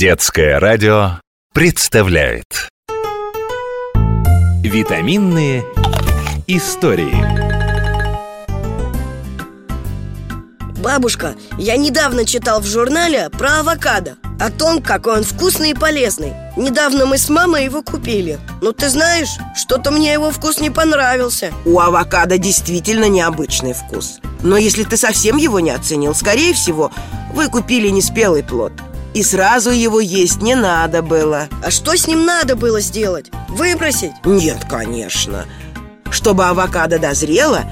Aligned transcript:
Детское 0.00 0.58
радио 0.58 1.20
представляет. 1.52 2.70
Витаминные 4.62 5.62
истории. 6.46 7.14
Бабушка, 10.78 11.34
я 11.58 11.76
недавно 11.76 12.24
читал 12.24 12.62
в 12.62 12.66
журнале 12.66 13.28
про 13.28 13.60
авокадо 13.60 14.16
О 14.40 14.50
том, 14.50 14.80
какой 14.80 15.18
он 15.18 15.22
вкусный 15.22 15.72
и 15.72 15.74
полезный. 15.74 16.32
Недавно 16.56 17.04
мы 17.04 17.18
с 17.18 17.28
мамой 17.28 17.66
его 17.66 17.82
купили. 17.82 18.38
Но 18.62 18.72
ты 18.72 18.88
знаешь, 18.88 19.36
что-то 19.54 19.90
мне 19.90 20.14
его 20.14 20.30
вкус 20.30 20.60
не 20.60 20.70
понравился. 20.70 21.52
У 21.66 21.78
авокадо 21.78 22.38
действительно 22.38 23.10
необычный 23.10 23.74
вкус. 23.74 24.20
Но 24.42 24.56
если 24.56 24.84
ты 24.84 24.96
совсем 24.96 25.36
его 25.36 25.60
не 25.60 25.72
оценил, 25.72 26.14
скорее 26.14 26.54
всего, 26.54 26.90
вы 27.34 27.48
купили 27.48 27.90
неспелый 27.90 28.42
плод 28.42 28.72
И 29.12 29.22
сразу 29.22 29.70
его 29.70 30.00
есть 30.00 30.40
не 30.40 30.54
надо 30.54 31.02
было 31.02 31.48
А 31.64 31.70
что 31.70 31.96
с 31.96 32.06
ним 32.06 32.24
надо 32.24 32.54
было 32.54 32.80
сделать? 32.80 33.30
Выбросить? 33.48 34.12
Нет, 34.24 34.64
конечно 34.68 35.46
Чтобы 36.10 36.46
авокадо 36.46 36.98
дозрело, 36.98 37.64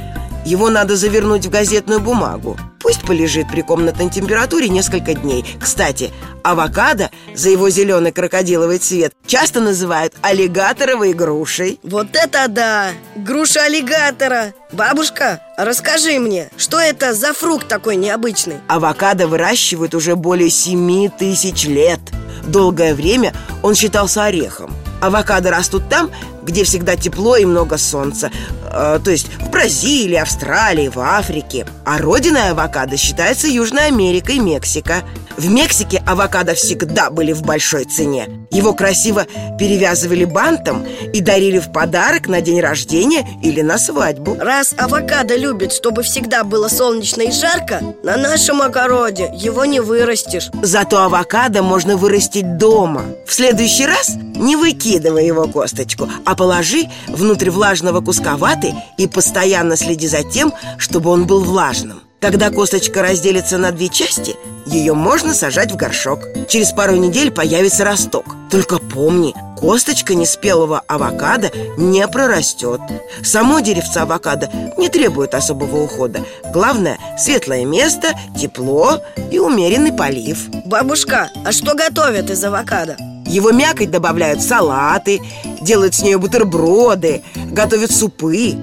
его 0.45 0.71
надо 0.71 0.97
завернуть 0.97 1.47
в 1.47 1.51
газетную 1.51 2.01
бумагу 2.01 2.59
Пусть 2.89 3.03
полежит 3.03 3.49
при 3.49 3.61
комнатной 3.61 4.09
температуре 4.09 4.71
несколько 4.71 5.13
дней. 5.13 5.45
Кстати, 5.61 6.11
авокадо 6.43 7.11
за 7.35 7.51
его 7.51 7.69
зеленый 7.69 8.13
крокодиловый 8.13 8.79
цвет 8.79 9.13
Часто 9.27 9.61
называют 9.61 10.15
аллигаторовой 10.23 11.13
грушей. 11.13 11.79
Вот 11.83 12.07
это 12.15 12.49
да! 12.49 12.93
Груша 13.15 13.65
аллигатора! 13.65 14.55
Бабушка, 14.73 15.43
расскажи 15.59 16.19
мне, 16.19 16.49
что 16.57 16.81
это 16.81 17.13
за 17.13 17.35
фрукт 17.35 17.69
такой 17.69 17.97
необычный? 17.97 18.57
Авокадо 18.69 19.29
выращивают 19.29 19.95
уже 19.95 20.17
более 20.17 20.49
7 20.49 21.11
тысяч 21.11 21.67
лет. 21.67 22.01
Долгое 22.47 22.95
время 22.95 23.35
он 23.63 23.75
считался 23.75 24.25
орехом. 24.25 24.75
Авокадо 25.03 25.51
растут 25.51 25.91
там, 25.91 26.11
где 26.43 26.65
всегда 26.65 26.97
тепло 26.97 27.37
и 27.37 27.45
много 27.45 27.77
солнца. 27.77 28.31
Э, 28.73 28.99
То 29.05 29.11
есть 29.11 29.29
Бразилии, 29.59 30.15
Австралии, 30.15 30.87
в 30.87 31.01
Африке. 31.01 31.67
А 31.85 31.99
родиной 31.99 32.51
авокадо 32.51 32.97
считается 32.97 33.49
Южная 33.49 33.87
Америка 33.87 34.31
и 34.31 34.39
Мексика. 34.39 35.03
В 35.37 35.51
Мексике 35.51 36.01
авокадо 36.07 36.55
всегда 36.55 37.11
были 37.11 37.33
в 37.33 37.43
большой 37.43 37.85
цене. 37.85 38.29
Его 38.53 38.73
красиво 38.73 39.27
перевязывали 39.59 40.25
бантом 40.25 40.87
и 41.13 41.21
дарили 41.21 41.59
в 41.59 41.73
подарок 41.73 42.29
на 42.29 42.41
день 42.41 42.61
рождения 42.61 43.27
или 43.43 43.61
на 43.61 43.79
свадьбу. 43.79 44.37
Раз 44.39 44.75
авокадо 44.79 45.37
любит, 45.37 45.73
чтобы 45.73 46.05
всегда 46.05 46.45
было 46.45 46.69
солнечно 46.69 47.23
и 47.23 47.33
жарко 47.33 47.81
На 48.05 48.17
нашем 48.17 48.63
огороде 48.63 49.31
его 49.35 49.65
не 49.65 49.81
вырастешь. 49.81 50.51
Зато 50.63 51.03
авокадо 51.03 51.65
можно 51.65 51.97
вырастить 51.97 52.59
дома. 52.59 53.03
В 53.27 53.33
следующий 53.33 53.87
раз 53.87 54.15
не 54.37 54.55
выкидывай 54.55 55.27
его 55.27 55.49
косточку, 55.49 56.09
а 56.25 56.37
положи 56.37 56.89
внутрь 57.09 57.51
влажного 57.51 58.01
куска 58.01 58.37
ваты 58.37 58.73
и 58.97 59.09
постоянно 59.09 59.48
следи 59.77 60.09
за 60.09 60.23
тем, 60.23 60.53
чтобы 60.79 61.11
он 61.11 61.27
был 61.27 61.43
влажным. 61.43 62.03
Когда 62.21 62.51
косточка 62.51 63.01
разделится 63.01 63.59
на 63.59 63.71
две 63.71 63.89
части, 63.89 64.35
ее 64.67 64.93
можно 64.93 65.35
сажать 65.35 65.71
в 65.71 65.77
горшок. 65.77 66.21
Через 66.49 66.73
пару 66.73 66.97
недель 66.97 67.31
появится 67.31 67.85
росток. 67.85 68.25
Только 68.51 68.79
помни, 68.79 69.35
косточка 69.57 70.15
неспелого 70.15 70.83
авокадо 70.89 71.53
не 71.77 72.07
прорастет. 72.09 72.81
Само 73.23 73.61
деревце 73.61 73.99
авокадо 73.99 74.51
не 74.77 74.89
требует 74.89 75.35
особого 75.35 75.85
ухода. 75.85 76.25
Главное– 76.53 76.99
светлое 77.19 77.65
место, 77.65 78.09
тепло 78.37 79.01
и 79.31 79.39
умеренный 79.39 79.93
полив. 79.93 80.49
Бабушка, 80.67 81.31
а 81.45 81.53
что 81.53 81.75
готовят 81.75 82.31
из 82.31 82.43
авокадо? 82.43 82.97
Его 83.27 83.53
мякоть 83.53 83.91
добавляют 83.91 84.41
в 84.41 84.49
салаты, 84.49 85.21
делают 85.61 85.95
с 85.95 86.03
нее 86.03 86.19
бутерброды, 86.19 87.23
готовят 87.53 87.93
супы. 87.93 88.57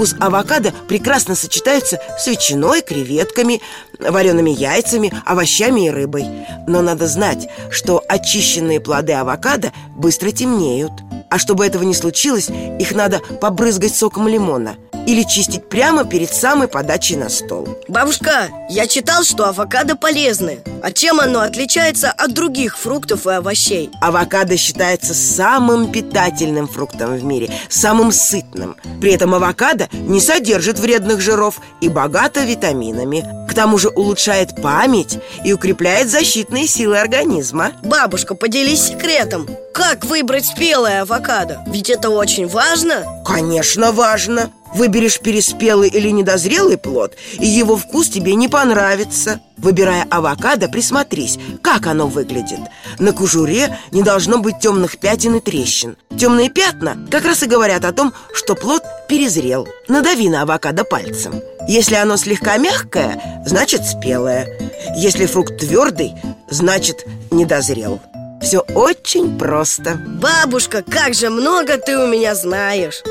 Вкус 0.00 0.14
авокадо 0.18 0.72
прекрасно 0.88 1.34
сочетается 1.34 2.00
с 2.18 2.26
ветчиной, 2.26 2.80
креветками, 2.80 3.60
вареными 3.98 4.48
яйцами, 4.48 5.12
овощами 5.26 5.88
и 5.88 5.90
рыбой. 5.90 6.24
Но 6.66 6.80
надо 6.80 7.06
знать, 7.06 7.50
что 7.70 8.02
очищенные 8.08 8.80
плоды 8.80 9.12
авокадо 9.12 9.74
быстро 9.94 10.30
темнеют. 10.30 10.92
А 11.28 11.36
чтобы 11.36 11.66
этого 11.66 11.82
не 11.82 11.92
случилось, 11.92 12.48
их 12.48 12.94
надо 12.94 13.18
побрызгать 13.42 13.94
соком 13.94 14.26
лимона 14.26 14.76
или 15.06 15.22
чистить 15.22 15.68
прямо 15.68 16.04
перед 16.04 16.32
самой 16.32 16.68
подачей 16.68 17.16
на 17.16 17.28
стол. 17.28 17.68
Бабушка, 17.88 18.48
я 18.68 18.86
читал, 18.86 19.24
что 19.24 19.46
авокадо 19.46 19.96
полезное 19.96 20.58
А 20.82 20.92
чем 20.92 21.20
оно 21.20 21.40
отличается 21.40 22.10
от 22.10 22.32
других 22.32 22.78
фруктов 22.78 23.26
и 23.26 23.30
овощей? 23.30 23.90
Авокадо 24.00 24.56
считается 24.56 25.14
самым 25.14 25.90
питательным 25.90 26.68
фруктом 26.68 27.16
в 27.16 27.24
мире, 27.24 27.50
самым 27.68 28.12
сытным. 28.12 28.76
При 29.00 29.12
этом 29.12 29.34
авокадо 29.34 29.88
не 29.92 30.20
содержит 30.20 30.78
вредных 30.78 31.20
жиров 31.20 31.60
и 31.80 31.88
богато 31.88 32.44
витаминами. 32.44 33.24
К 33.48 33.54
тому 33.54 33.78
же 33.78 33.88
улучшает 33.88 34.62
память 34.62 35.18
и 35.44 35.52
укрепляет 35.52 36.08
защитные 36.08 36.68
силы 36.68 36.98
организма. 36.98 37.72
Бабушка, 37.82 38.34
поделись 38.34 38.86
секретом 38.86 39.48
Как 39.74 40.04
выбрать 40.04 40.46
спелое 40.46 41.02
авокадо? 41.02 41.64
Ведь 41.66 41.90
это 41.90 42.10
очень 42.10 42.46
важно 42.46 43.04
Конечно, 43.24 43.92
важно. 43.92 44.50
Выберешь 44.74 45.18
переспелый 45.18 45.88
или 45.88 46.10
недозрелый 46.10 46.78
плод, 46.78 47.14
и 47.38 47.46
его 47.46 47.76
вкус 47.76 48.08
тебе 48.08 48.34
не 48.34 48.48
понравится. 48.48 49.40
Выбирая 49.56 50.06
авокадо, 50.10 50.68
присмотрись, 50.68 51.38
как 51.60 51.86
оно 51.86 52.06
выглядит. 52.06 52.60
На 52.98 53.12
кожуре 53.12 53.76
не 53.90 54.02
должно 54.02 54.38
быть 54.38 54.60
темных 54.60 54.98
пятен 54.98 55.36
и 55.36 55.40
трещин. 55.40 55.96
Темные 56.18 56.48
пятна 56.48 56.96
как 57.10 57.24
раз 57.24 57.42
и 57.42 57.46
говорят 57.46 57.84
о 57.84 57.92
том, 57.92 58.14
что 58.32 58.54
плод 58.54 58.82
перезрел. 59.08 59.68
Надави 59.88 60.28
на 60.28 60.42
авокадо 60.42 60.84
пальцем. 60.84 61.42
Если 61.68 61.96
оно 61.96 62.16
слегка 62.16 62.56
мягкое, 62.56 63.42
значит 63.44 63.84
спелое. 63.84 64.48
Если 64.96 65.26
фрукт 65.26 65.58
твердый, 65.58 66.14
значит 66.48 67.04
недозрел. 67.30 68.00
Все 68.40 68.60
очень 68.60 69.36
просто. 69.36 70.00
Бабушка, 70.06 70.82
как 70.82 71.12
же 71.12 71.28
много 71.28 71.76
ты 71.76 71.98
у 71.98 72.06
меня 72.06 72.34
знаешь 72.34 73.02